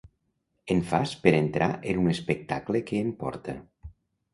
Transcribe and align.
En 0.75 0.81
fas 0.93 1.13
per 1.27 1.35
entrar 1.41 1.69
en 1.95 2.03
un 2.07 2.13
espectacle 2.17 2.87
que 2.91 3.07
en 3.07 3.17
porta. 3.25 3.61